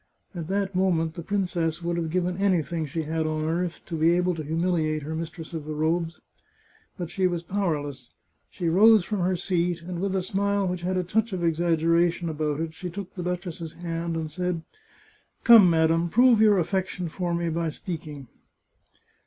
[0.33, 4.17] At that moment the princess would have given anything she had on earth to be
[4.17, 6.19] able to humiliate her mis tress of the robes.
[6.97, 8.09] But she was powerless.
[8.49, 12.29] She rose from her seat, and with a smile which had a touch of exaggeration
[12.29, 14.63] about it she took the duchess's hand, and said:"
[15.43, 18.27] Come, madam, prove your affection for me by speak ing!"